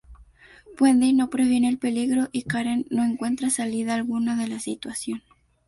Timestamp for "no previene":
1.13-1.69